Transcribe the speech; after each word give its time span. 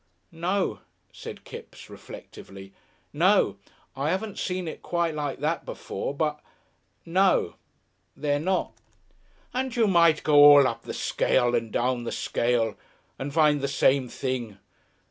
"No," 0.31 0.79
said 1.13 1.43
Kipps, 1.43 1.87
reflectively. 1.87 2.73
"No. 3.13 3.57
I 3.95 4.09
'aven't 4.09 4.39
seen 4.39 4.67
it 4.67 4.81
quite 4.81 5.13
like 5.13 5.41
that 5.41 5.63
before, 5.63 6.11
but. 6.11 6.39
No. 7.05 7.53
They're 8.17 8.39
not." 8.39 8.73
"And 9.53 9.75
you 9.75 9.85
might 9.85 10.23
go 10.23 10.37
all 10.43 10.67
up 10.67 10.81
the 10.81 10.95
scale 10.95 11.53
and 11.53 11.71
down 11.71 12.03
the 12.03 12.11
scale 12.11 12.75
and 13.19 13.31
find 13.31 13.61
the 13.61 13.67
same 13.67 14.09
thing. 14.09 14.57